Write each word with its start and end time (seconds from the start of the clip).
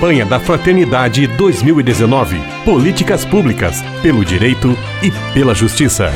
Campanha 0.00 0.24
da 0.24 0.40
Fraternidade 0.40 1.26
2019. 1.26 2.40
Políticas 2.64 3.22
públicas 3.22 3.82
pelo 4.00 4.24
direito 4.24 4.74
e 5.02 5.10
pela 5.34 5.54
justiça. 5.54 6.10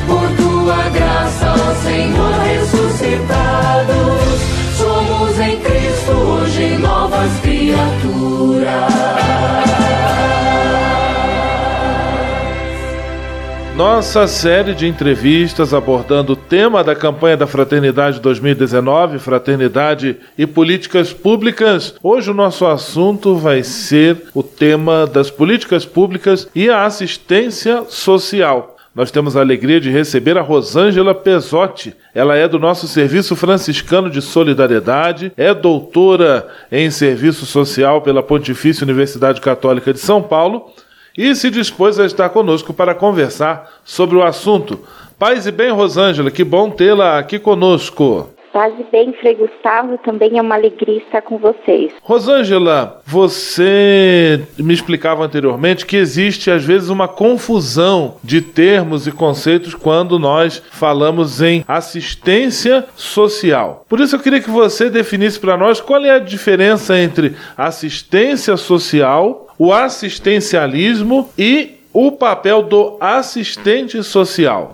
Nossa 13.77 14.29
série 14.29 14.72
de 14.72 14.86
entrevistas 14.86 15.74
abordando 15.74 16.34
o 16.34 16.37
tema 16.37 16.84
da 16.84 16.95
campanha 16.95 17.37
da 17.37 17.45
Fraternidade 17.45 18.20
2019, 18.20 19.19
Fraternidade 19.19 20.16
e 20.38 20.46
Políticas 20.46 21.12
Públicas. 21.12 21.96
Hoje 22.01 22.30
o 22.30 22.34
nosso 22.34 22.65
assunto 22.66 23.34
vai 23.34 23.65
ser 23.65 24.29
o 24.32 24.45
tema 24.45 25.09
das 25.09 25.29
políticas 25.29 25.84
públicas 25.84 26.48
e 26.55 26.70
a 26.70 26.84
assistência 26.84 27.82
social. 27.88 28.77
Nós 28.95 29.10
temos 29.10 29.37
a 29.37 29.41
alegria 29.41 29.80
de 29.80 29.91
receber 29.91 30.38
a 30.38 30.43
Rosângela 30.43 31.12
Pesotti. 31.12 31.96
Ela 32.15 32.37
é 32.37 32.46
do 32.46 32.60
nosso 32.60 32.87
Serviço 32.87 33.34
Franciscano 33.34 34.09
de 34.09 34.23
Solidariedade, 34.23 35.32
é 35.37 35.52
doutora 35.52 36.46
em 36.70 36.93
Serviço 36.93 37.45
Social 37.45 38.02
pela 38.02 38.23
Pontifícia 38.23 38.84
Universidade 38.84 39.41
Católica 39.41 39.93
de 39.93 39.98
São 39.98 40.23
Paulo 40.23 40.73
e 41.16 41.34
se 41.34 41.50
dispôs 41.50 41.98
a 41.98 42.06
estar 42.06 42.28
conosco 42.30 42.73
para 42.73 42.95
conversar 42.95 43.70
sobre 43.84 44.16
o 44.16 44.23
assunto. 44.23 44.80
Paz 45.18 45.46
e 45.46 45.52
bem, 45.52 45.70
Rosângela, 45.70 46.30
que 46.30 46.45
bom 46.45 46.70
tê-la 46.70 47.18
aqui 47.18 47.38
conosco. 47.38 48.30
Paz 48.54 48.73
e 48.79 48.84
bem, 48.84 49.12
Frei 49.15 49.34
Gustavo, 49.34 49.98
também 49.98 50.38
é 50.38 50.40
uma 50.40 50.54
alegria 50.54 50.98
estar 50.98 51.23
com 51.23 51.38
vocês. 51.38 51.93
Rosângela, 52.01 53.02
você 53.04 54.46
me 54.56 54.73
explicava 54.73 55.24
anteriormente 55.24 55.84
que 55.84 55.96
existe 55.96 56.52
às 56.52 56.65
vezes 56.65 56.88
uma 56.88 57.09
confusão 57.09 58.15
de 58.23 58.40
termos 58.40 59.09
e 59.09 59.10
conceitos 59.10 59.74
quando 59.74 60.21
nós 60.21 60.62
falamos 60.71 61.43
em 61.43 61.65
assistência 61.66 62.84
social. 62.95 63.84
Por 63.88 63.99
isso 63.99 64.15
eu 64.15 64.21
queria 64.21 64.41
que 64.41 64.50
você 64.50 64.88
definisse 64.88 65.41
para 65.41 65.56
nós 65.56 65.81
qual 65.81 66.04
é 66.04 66.10
a 66.10 66.21
diferença 66.21 66.97
entre 66.97 67.34
assistência 67.56 68.56
social, 68.56 69.44
o 69.59 69.72
assistencialismo 69.72 71.28
e 71.38 71.78
o 71.93 72.12
papel 72.12 72.62
do 72.62 72.97
assistente 73.00 74.03
social. 74.03 74.72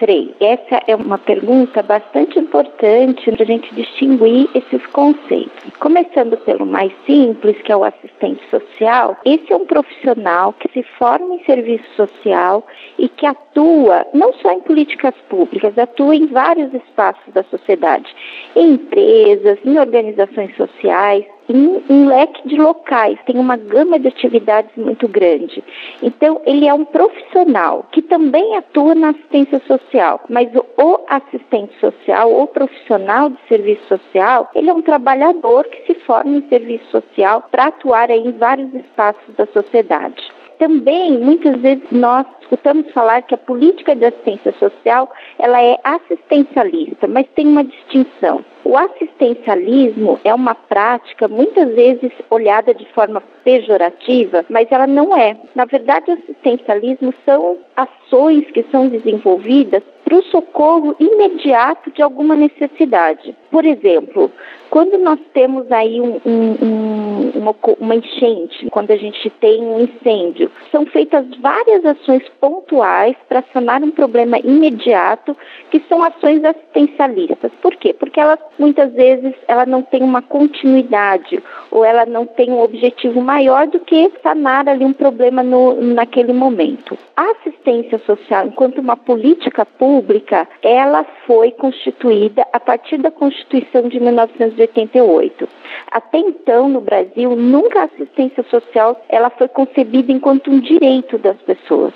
Frei, 0.00 0.34
essa 0.40 0.82
é 0.86 0.96
uma 0.96 1.18
pergunta 1.18 1.82
bastante 1.82 2.38
importante 2.38 3.30
para 3.32 3.42
a 3.42 3.46
gente 3.46 3.74
distinguir 3.74 4.48
esses 4.54 4.86
conceitos. 4.86 5.76
Começando 5.78 6.38
pelo 6.38 6.64
mais 6.64 6.90
simples, 7.04 7.60
que 7.60 7.70
é 7.70 7.76
o 7.76 7.84
assistente 7.84 8.40
social, 8.48 9.18
esse 9.26 9.52
é 9.52 9.56
um 9.56 9.66
profissional 9.66 10.54
que 10.54 10.72
se 10.72 10.82
forma 10.98 11.34
em 11.34 11.44
serviço 11.44 11.84
social 11.96 12.66
e 12.98 13.10
que 13.10 13.26
atua 13.26 14.06
não 14.14 14.32
só 14.32 14.52
em 14.52 14.62
políticas 14.62 15.14
públicas, 15.28 15.76
atua 15.76 16.16
em 16.16 16.28
vários 16.28 16.72
espaços 16.72 17.34
da 17.34 17.42
sociedade, 17.42 18.10
em 18.56 18.72
empresas, 18.72 19.58
em 19.66 19.78
organizações 19.78 20.56
sociais, 20.56 21.26
em 21.50 21.82
um 21.90 22.06
leque 22.06 22.48
de 22.48 22.56
locais, 22.56 23.18
tem 23.26 23.36
uma 23.38 23.56
gama 23.56 23.98
de 23.98 24.08
atividades 24.08 24.70
muito 24.76 25.08
grande. 25.08 25.62
Então, 26.02 26.40
ele 26.46 26.66
é 26.66 26.72
um 26.72 26.84
profissional 26.84 27.86
que 27.90 28.02
também 28.02 28.56
atua 28.56 28.94
na 28.94 29.10
assistência 29.10 29.60
social, 29.66 30.20
mas 30.28 30.48
o 30.54 31.00
assistente 31.08 31.78
social 31.80 32.30
ou 32.32 32.46
profissional 32.46 33.30
de 33.30 33.38
serviço 33.48 33.86
social, 33.88 34.48
ele 34.54 34.70
é 34.70 34.72
um 34.72 34.82
trabalhador 34.82 35.64
que 35.64 35.92
se 35.92 36.00
forma 36.00 36.36
em 36.36 36.48
serviço 36.48 36.88
social 36.90 37.44
para 37.50 37.66
atuar 37.66 38.10
em 38.10 38.30
vários 38.32 38.72
espaços 38.74 39.34
da 39.36 39.46
sociedade 39.46 40.22
também 40.60 41.18
muitas 41.18 41.58
vezes 41.62 41.82
nós 41.90 42.26
escutamos 42.42 42.92
falar 42.92 43.22
que 43.22 43.34
a 43.34 43.38
política 43.38 43.96
de 43.96 44.04
assistência 44.04 44.52
social 44.58 45.10
ela 45.38 45.60
é 45.60 45.78
assistencialista, 45.82 47.08
mas 47.08 47.26
tem 47.34 47.48
uma 47.48 47.64
distinção. 47.64 48.44
O 48.70 48.78
assistencialismo 48.78 50.20
é 50.22 50.32
uma 50.32 50.54
prática 50.54 51.26
muitas 51.26 51.74
vezes 51.74 52.12
olhada 52.30 52.72
de 52.72 52.86
forma 52.92 53.20
pejorativa, 53.42 54.46
mas 54.48 54.70
ela 54.70 54.86
não 54.86 55.16
é. 55.16 55.36
Na 55.56 55.64
verdade, 55.64 56.08
o 56.08 56.14
assistencialismo 56.14 57.12
são 57.24 57.58
ações 57.76 58.48
que 58.52 58.64
são 58.70 58.86
desenvolvidas 58.86 59.82
para 60.04 60.14
o 60.14 60.22
socorro 60.22 60.94
imediato 61.00 61.90
de 61.90 62.00
alguma 62.00 62.36
necessidade. 62.36 63.34
Por 63.50 63.64
exemplo, 63.64 64.30
quando 64.70 64.96
nós 64.98 65.18
temos 65.34 65.70
aí 65.72 66.00
um, 66.00 66.20
um, 66.24 66.56
um, 66.62 66.99
uma, 67.34 67.54
uma 67.78 67.94
enchente, 67.94 68.68
quando 68.70 68.90
a 68.90 68.96
gente 68.96 69.28
tem 69.30 69.62
um 69.62 69.80
incêndio, 69.80 70.50
são 70.70 70.86
feitas 70.86 71.26
várias 71.40 71.84
ações 71.84 72.22
pontuais 72.40 73.16
para 73.28 73.44
sanar 73.52 73.82
um 73.82 73.90
problema 73.90 74.38
imediato, 74.38 75.36
que 75.70 75.80
são 75.88 76.02
ações 76.02 76.44
assistencialistas. 76.44 77.50
Por 77.60 77.74
quê? 77.76 77.92
Porque 77.92 78.20
elas 78.20 78.38
muitas 78.58 78.92
vezes 78.92 79.34
ela 79.48 79.66
não 79.66 79.82
tem 79.82 80.02
uma 80.02 80.22
continuidade 80.22 81.42
ou 81.70 81.84
ela 81.84 82.06
não 82.06 82.26
tem 82.26 82.50
um 82.50 82.60
objetivo 82.60 83.20
maior 83.20 83.66
do 83.66 83.80
que 83.80 84.10
sanar 84.22 84.68
ali 84.68 84.84
um 84.84 84.92
problema 84.92 85.42
no, 85.42 85.74
naquele 85.80 86.32
momento. 86.32 86.96
A 87.16 87.30
assistência 87.32 87.98
social, 87.98 88.46
enquanto 88.46 88.78
uma 88.78 88.96
política 88.96 89.64
pública, 89.64 90.48
ela 90.62 91.04
foi 91.26 91.50
constituída 91.52 92.46
a 92.52 92.60
partir 92.60 92.98
da 92.98 93.10
Constituição 93.10 93.88
de 93.88 94.00
1988. 94.00 95.48
Até 95.90 96.18
então, 96.18 96.68
no 96.68 96.80
Brasil, 96.80 97.19
nunca 97.26 97.80
a 97.80 97.84
assistência 97.84 98.42
social 98.44 99.00
ela 99.08 99.30
foi 99.30 99.48
concebida 99.48 100.12
enquanto 100.12 100.50
um 100.50 100.60
direito 100.60 101.18
das 101.18 101.36
pessoas. 101.42 101.92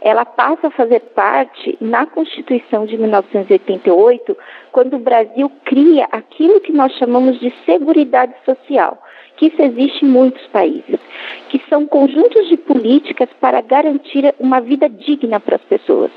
Ela 0.00 0.24
passa 0.24 0.68
a 0.68 0.70
fazer 0.70 1.00
parte 1.14 1.76
na 1.80 2.06
Constituição 2.06 2.86
de 2.86 2.96
1988, 2.96 4.36
quando 4.70 4.94
o 4.94 5.00
Brasil 5.00 5.50
cria 5.64 6.06
aquilo 6.12 6.60
que 6.60 6.72
nós 6.72 6.92
chamamos 6.94 7.40
de 7.40 7.52
Seguridade 7.64 8.34
Social, 8.44 8.98
que 9.38 9.46
isso 9.46 9.62
existe 9.62 10.04
em 10.04 10.08
muitos 10.08 10.44
países, 10.48 10.98
que 11.48 11.62
são 11.68 11.86
conjuntos 11.86 12.48
de 12.48 12.56
políticas 12.56 13.28
para 13.40 13.60
garantir 13.60 14.34
uma 14.38 14.60
vida 14.60 14.88
digna 14.88 15.40
para 15.40 15.56
as 15.56 15.62
pessoas. 15.62 16.10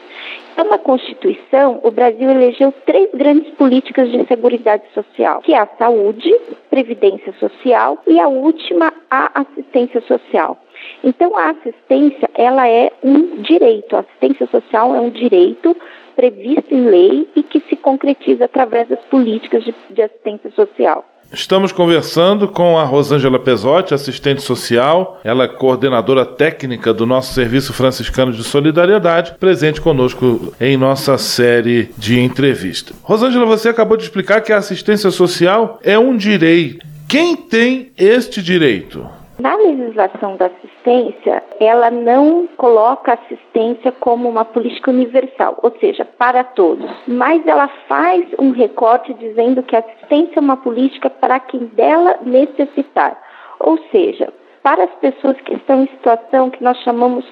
Então, 0.52 0.66
na 0.66 0.78
Constituição, 0.78 1.80
o 1.84 1.92
Brasil 1.92 2.30
elegeu 2.30 2.74
três 2.86 3.10
grandes 3.14 3.54
políticas 3.54 4.12
de 4.12 4.26
seguridade 4.28 4.84
social, 4.94 5.42
que 5.42 5.54
é 5.54 5.60
a 5.60 5.70
saúde, 5.78 6.36
previdência 6.70 7.34
social 7.40 8.00
e 8.06 8.20
a 8.20 8.28
última, 8.28 8.92
a 9.10 9.42
assistência 9.42 10.02
social. 10.02 10.58
Então, 11.04 11.38
a 11.38 11.52
assistência, 11.52 12.30
ela 12.36 12.68
é 12.68 12.92
um 13.04 13.42
direito. 13.42 13.96
A 13.96 14.00
assistência 14.00 14.48
social 14.48 14.96
é 14.96 15.00
um 15.00 15.10
direito 15.10 15.76
previsto 16.16 16.74
em 16.74 16.86
lei 16.86 17.30
e 17.36 17.44
que 17.44 17.60
se 17.62 17.76
concretiza 17.76 18.46
através 18.46 18.88
das 18.90 19.00
políticas 19.06 19.64
de, 19.64 19.74
de 19.92 20.02
assistência 20.02 20.52
social. 20.52 21.06
Estamos 21.34 21.72
conversando 21.72 22.46
com 22.46 22.78
a 22.78 22.84
Rosângela 22.84 23.40
Pesotti, 23.40 23.94
assistente 23.94 24.42
social, 24.42 25.22
ela 25.24 25.46
é 25.46 25.48
coordenadora 25.48 26.26
técnica 26.26 26.94
do 26.94 27.06
nosso 27.06 27.34
Serviço 27.34 27.72
Franciscano 27.72 28.34
de 28.34 28.44
Solidariedade, 28.44 29.36
presente 29.40 29.80
conosco 29.80 30.54
em 30.60 30.76
nossa 30.76 31.18
série 31.18 31.90
de 31.98 32.20
entrevista. 32.20 32.94
Rosângela, 33.02 33.46
você 33.46 33.70
acabou 33.70 33.96
de 33.96 34.04
explicar 34.04 34.42
que 34.42 34.52
a 34.52 34.58
assistência 34.58 35.10
social 35.10 35.80
é 35.82 35.98
um 35.98 36.18
direito. 36.18 36.86
Quem 37.08 37.38
tem 37.38 37.92
este 37.98 38.42
direito? 38.42 39.08
Na 39.42 39.56
legislação 39.56 40.36
da 40.36 40.46
assistência, 40.46 41.44
ela 41.60 41.90
não 41.90 42.46
coloca 42.58 43.14
assistência 43.14 43.92
como 43.92 44.30
uma 44.30 44.46
política 44.46 44.92
universal, 44.92 45.58
ou 45.64 45.72
seja, 45.80 46.06
para 46.06 46.44
todos, 46.44 46.88
mas 47.08 47.42
ela 47.48 47.68
faz 47.88 48.24
um 48.38 48.52
recorte 48.52 49.12
dizendo 49.16 49.64
que 49.64 49.76
a 49.76 49.80
assistência 49.80 50.34
é 50.36 50.40
uma 50.40 50.58
política 50.58 51.10
para 51.10 51.40
quem 51.40 51.62
dela 51.74 52.20
necessitar, 52.22 53.20
ou 53.60 53.80
seja, 53.92 54.32
para 54.62 54.84
as 54.84 54.92
pessoas 55.00 55.36
que 55.42 55.56
estão 55.56 55.82
em 55.82 55.88
situação 55.88 56.52
que 56.52 56.64
nós 56.64 56.78
chamamos 56.84 57.26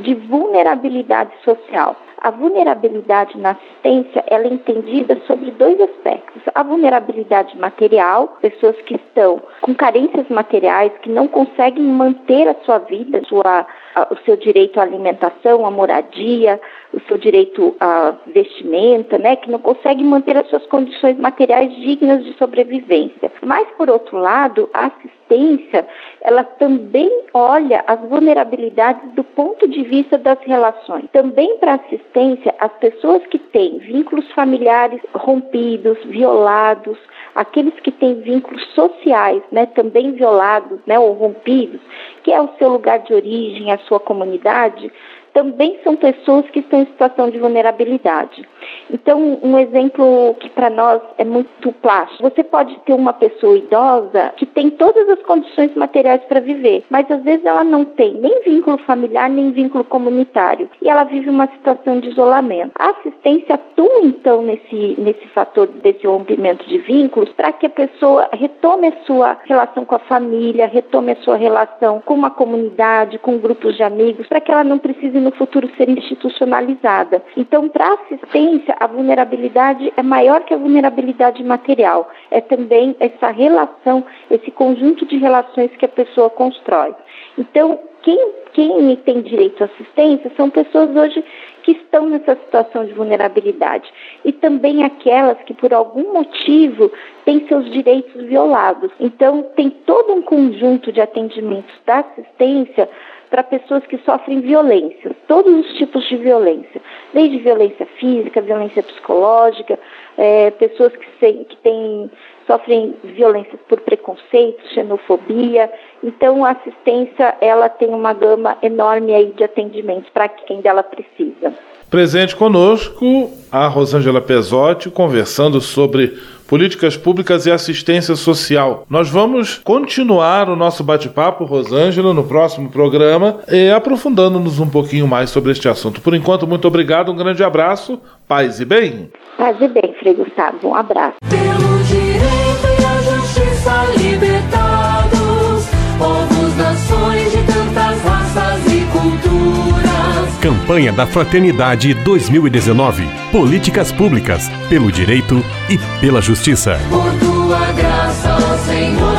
de 0.00 0.14
vulnerabilidade 0.14 1.32
social. 1.44 1.96
A 2.24 2.30
vulnerabilidade 2.30 3.36
na 3.36 3.50
assistência 3.50 4.24
ela 4.28 4.44
é 4.44 4.54
entendida 4.54 5.20
sobre 5.26 5.50
dois 5.50 5.78
aspectos. 5.78 6.40
A 6.54 6.62
vulnerabilidade 6.62 7.54
material, 7.58 8.38
pessoas 8.40 8.74
que 8.86 8.94
estão 8.94 9.42
com 9.60 9.74
carências 9.74 10.26
materiais, 10.30 10.90
que 11.02 11.10
não 11.10 11.28
conseguem 11.28 11.84
manter 11.84 12.48
a 12.48 12.54
sua 12.64 12.78
vida, 12.78 13.20
sua, 13.28 13.66
o 14.10 14.16
seu 14.24 14.38
direito 14.38 14.80
à 14.80 14.84
alimentação, 14.84 15.66
à 15.66 15.70
moradia, 15.70 16.58
o 16.94 17.00
seu 17.08 17.18
direito 17.18 17.76
à 17.78 18.14
vestimenta, 18.28 19.18
né, 19.18 19.36
que 19.36 19.50
não 19.50 19.58
conseguem 19.58 20.06
manter 20.06 20.34
as 20.38 20.48
suas 20.48 20.64
condições 20.66 21.18
materiais 21.18 21.74
dignas 21.76 22.24
de 22.24 22.32
sobrevivência. 22.38 23.30
Mas, 23.42 23.68
por 23.76 23.90
outro 23.90 24.16
lado, 24.16 24.70
a 24.72 24.86
assistência, 24.86 25.86
ela 26.22 26.42
também 26.42 27.10
olha 27.34 27.84
as 27.86 28.00
vulnerabilidades 28.00 29.12
do 29.12 29.24
ponto 29.24 29.68
de 29.68 29.82
vista 29.82 30.16
das 30.16 30.38
relações. 30.40 31.04
Também 31.12 31.58
para 31.58 31.74
assistência, 31.74 32.13
assistência, 32.14 32.54
as 32.60 32.72
pessoas 32.74 33.26
que 33.26 33.38
têm 33.38 33.78
vínculos 33.78 34.30
familiares 34.32 35.00
rompidos, 35.12 35.98
violados, 36.04 36.96
aqueles 37.34 37.74
que 37.80 37.90
têm 37.90 38.20
vínculos 38.20 38.62
sociais, 38.74 39.42
né, 39.50 39.66
também 39.66 40.12
violados, 40.12 40.78
né, 40.86 40.98
ou 40.98 41.12
rompidos, 41.12 41.80
que 42.22 42.32
é 42.32 42.40
o 42.40 42.48
seu 42.58 42.68
lugar 42.68 43.00
de 43.00 43.12
origem, 43.12 43.72
a 43.72 43.78
sua 43.78 43.98
comunidade, 43.98 44.90
também 45.34 45.78
são 45.82 45.96
pessoas 45.96 46.48
que 46.50 46.60
estão 46.60 46.80
em 46.80 46.86
situação 46.86 47.28
de 47.28 47.38
vulnerabilidade. 47.38 48.48
Então, 48.90 49.38
um 49.42 49.58
exemplo 49.58 50.34
que 50.40 50.48
para 50.48 50.70
nós 50.70 51.02
é 51.18 51.24
muito 51.24 51.72
plástico. 51.82 52.22
Você 52.22 52.42
pode 52.44 52.78
ter 52.86 52.94
uma 52.94 53.12
pessoa 53.12 53.58
idosa 53.58 54.32
que 54.36 54.46
tem 54.46 54.70
todas 54.70 55.08
as 55.08 55.20
condições 55.22 55.74
materiais 55.74 56.22
para 56.24 56.40
viver, 56.40 56.84
mas 56.88 57.10
às 57.10 57.22
vezes 57.22 57.44
ela 57.44 57.64
não 57.64 57.84
tem 57.84 58.14
nem 58.14 58.42
vínculo 58.42 58.78
familiar, 58.78 59.28
nem 59.28 59.50
vínculo 59.50 59.84
comunitário, 59.84 60.70
e 60.80 60.88
ela 60.88 61.04
vive 61.04 61.28
uma 61.28 61.48
situação 61.48 61.98
de 61.98 62.10
isolamento. 62.10 62.72
A 62.78 62.90
assistência 62.90 63.56
atua 63.56 64.00
então 64.02 64.42
nesse, 64.42 64.94
nesse 64.98 65.26
fator 65.28 65.66
desse 65.66 66.06
rompimento 66.06 66.64
de 66.66 66.78
vínculos 66.78 67.30
para 67.32 67.52
que 67.52 67.66
a 67.66 67.70
pessoa 67.70 68.28
retome 68.32 68.88
a 68.88 69.04
sua 69.04 69.36
relação 69.44 69.84
com 69.84 69.96
a 69.96 70.00
família, 70.00 70.66
retome 70.66 71.12
a 71.12 71.16
sua 71.16 71.36
relação 71.36 72.00
com 72.04 72.14
uma 72.14 72.30
comunidade, 72.30 73.18
com 73.18 73.38
grupos 73.38 73.76
de 73.76 73.82
amigos, 73.82 74.28
para 74.28 74.40
que 74.40 74.52
ela 74.52 74.62
não 74.62 74.78
precise 74.78 75.18
no 75.24 75.32
futuro 75.32 75.68
ser 75.76 75.88
institucionalizada. 75.88 77.22
Então, 77.36 77.68
para 77.68 77.94
assistência, 77.94 78.76
a 78.78 78.86
vulnerabilidade 78.86 79.92
é 79.96 80.02
maior 80.02 80.44
que 80.44 80.54
a 80.54 80.58
vulnerabilidade 80.58 81.42
material. 81.42 82.08
É 82.30 82.40
também 82.40 82.94
essa 83.00 83.30
relação, 83.30 84.04
esse 84.30 84.50
conjunto 84.50 85.06
de 85.06 85.16
relações 85.16 85.70
que 85.76 85.84
a 85.86 85.88
pessoa 85.88 86.30
constrói. 86.30 86.94
Então, 87.38 87.80
quem, 88.02 88.32
quem 88.52 88.96
tem 88.96 89.22
direito 89.22 89.62
à 89.62 89.66
assistência 89.66 90.30
são 90.36 90.50
pessoas 90.50 90.94
hoje 90.94 91.24
que 91.62 91.72
estão 91.72 92.06
nessa 92.06 92.36
situação 92.36 92.84
de 92.84 92.92
vulnerabilidade 92.92 93.90
e 94.22 94.30
também 94.30 94.84
aquelas 94.84 95.38
que 95.44 95.54
por 95.54 95.72
algum 95.72 96.12
motivo 96.12 96.92
têm 97.24 97.48
seus 97.48 97.70
direitos 97.70 98.22
violados. 98.24 98.92
Então, 99.00 99.42
tem 99.56 99.70
todo 99.70 100.12
um 100.12 100.20
conjunto 100.20 100.92
de 100.92 101.00
atendimentos 101.00 101.74
da 101.86 102.00
assistência 102.00 102.90
para 103.30 103.42
pessoas 103.42 103.84
que 103.86 103.98
sofrem 103.98 104.40
violência, 104.40 105.13
todos 105.26 105.66
os 105.66 105.72
tipos 105.74 106.06
de 106.08 106.16
violência, 106.16 106.80
desde 107.12 107.38
violência 107.38 107.86
física, 107.98 108.40
violência 108.40 108.82
psicológica, 108.82 109.73
é, 110.16 110.50
pessoas 110.52 110.92
que, 110.92 111.06
se, 111.18 111.32
que 111.44 111.56
têm, 111.58 112.10
sofrem 112.46 112.94
violências 113.02 113.60
por 113.68 113.80
preconceito, 113.80 114.62
xenofobia. 114.72 115.70
Então, 116.02 116.44
a 116.44 116.50
assistência 116.50 117.34
ela 117.40 117.68
tem 117.68 117.88
uma 117.88 118.12
gama 118.12 118.56
enorme 118.62 119.14
aí 119.14 119.32
de 119.36 119.44
atendimentos 119.44 120.10
para 120.10 120.28
quem 120.28 120.60
dela 120.60 120.82
precisa. 120.82 121.52
Presente 121.90 122.34
conosco 122.34 123.30
a 123.52 123.68
Rosângela 123.68 124.20
Pesotti 124.20 124.90
conversando 124.90 125.60
sobre 125.60 126.18
políticas 126.48 126.96
públicas 126.96 127.46
e 127.46 127.52
assistência 127.52 128.16
social. 128.16 128.84
Nós 128.90 129.08
vamos 129.08 129.58
continuar 129.58 130.48
o 130.48 130.56
nosso 130.56 130.82
bate-papo, 130.82 131.44
Rosângela, 131.44 132.12
no 132.12 132.24
próximo 132.24 132.68
programa, 132.68 133.40
aprofundando-nos 133.76 134.58
um 134.58 134.68
pouquinho 134.68 135.06
mais 135.06 135.30
sobre 135.30 135.52
este 135.52 135.68
assunto. 135.68 136.00
Por 136.00 136.14
enquanto, 136.14 136.46
muito 136.46 136.66
obrigado, 136.66 137.12
um 137.12 137.16
grande 137.16 137.44
abraço, 137.44 138.00
paz 138.26 138.60
e 138.60 138.64
bem. 138.64 139.10
Paz 139.36 139.56
e 139.60 139.68
bem, 139.68 139.94
Frei 139.98 140.14
Gustavo, 140.14 140.68
um 140.68 140.74
abraço. 140.74 141.16
Pelo 141.28 141.84
direito 141.84 142.66
e 142.80 142.84
a 142.84 143.02
justiça 143.02 143.84
libertados, 143.98 145.66
povos, 145.98 146.56
nações 146.56 147.32
de 147.32 147.38
tantas 147.38 148.00
raças 148.02 148.66
e 148.66 148.86
culturas. 148.92 150.38
Campanha 150.40 150.92
da 150.92 151.06
Fraternidade 151.06 151.94
2019. 151.94 153.08
Políticas 153.32 153.90
públicas 153.90 154.48
pelo 154.68 154.92
direito 154.92 155.44
e 155.68 155.78
pela 156.00 156.20
justiça. 156.20 156.78
Por 156.88 157.12
tua 157.18 157.72
graça, 157.72 158.36
ó 158.36 158.56
Senhor. 158.58 159.13